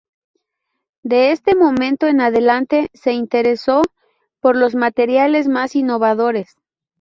[1.03, 3.83] De este momento en adelante se interesó
[4.39, 6.55] por los materiales más innovadores.